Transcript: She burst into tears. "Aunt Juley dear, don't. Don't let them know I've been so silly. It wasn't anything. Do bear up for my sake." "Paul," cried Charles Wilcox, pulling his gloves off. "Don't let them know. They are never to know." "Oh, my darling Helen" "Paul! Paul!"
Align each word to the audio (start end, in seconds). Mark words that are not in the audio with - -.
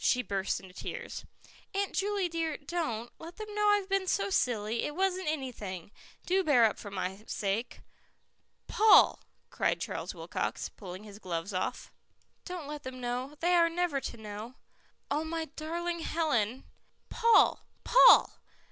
She 0.03 0.23
burst 0.23 0.59
into 0.59 0.73
tears. 0.73 1.25
"Aunt 1.75 1.93
Juley 1.93 2.27
dear, 2.27 2.57
don't. 2.57 2.65
Don't 2.69 3.11
let 3.19 3.37
them 3.37 3.53
know 3.53 3.67
I've 3.67 3.87
been 3.87 4.07
so 4.07 4.31
silly. 4.31 4.81
It 4.81 4.95
wasn't 4.95 5.27
anything. 5.27 5.91
Do 6.25 6.43
bear 6.43 6.65
up 6.65 6.79
for 6.79 6.89
my 6.89 7.23
sake." 7.27 7.81
"Paul," 8.65 9.19
cried 9.51 9.79
Charles 9.79 10.15
Wilcox, 10.15 10.69
pulling 10.69 11.03
his 11.03 11.19
gloves 11.19 11.53
off. 11.53 11.91
"Don't 12.45 12.65
let 12.65 12.81
them 12.81 12.99
know. 12.99 13.35
They 13.41 13.53
are 13.53 13.69
never 13.69 14.01
to 14.01 14.17
know." 14.17 14.55
"Oh, 15.11 15.23
my 15.23 15.45
darling 15.55 15.99
Helen" 15.99 16.63
"Paul! 17.11 17.67
Paul!" 17.83 18.39